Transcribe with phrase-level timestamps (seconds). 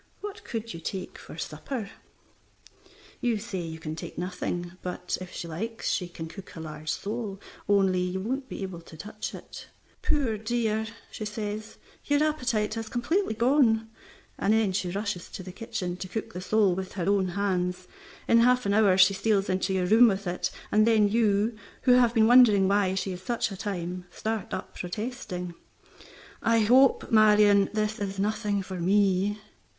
[0.21, 1.91] What could you take for supper?"
[3.19, 6.89] You say you can take nothing, but if she likes she can cook a large
[6.89, 7.39] sole,
[7.69, 9.67] only you won't be able to touch it.
[10.01, 13.91] "Poor dear!" she says, "your appetite has completely gone,"
[14.39, 17.87] and then she rushes to the kitchen to cook the sole with her own hands.
[18.27, 21.91] In half an hour she steals into your room with it, and then you (who
[21.91, 25.53] have been wondering why she is such a time) start up protesting,
[26.41, 29.39] "I hope, Marion, this is nothing for me."